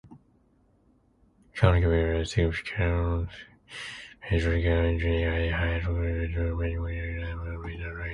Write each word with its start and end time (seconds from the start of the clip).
Economically 1.53 1.97
are 1.99 2.25
significant 2.25 3.29
mechanical 4.31 4.71
engineering, 4.87 5.51
high 5.51 5.75
technology, 5.75 6.33
tool 6.33 6.57
manufacturing 6.57 7.21
and 7.21 7.55
food 7.61 7.69
industry. 7.73 8.09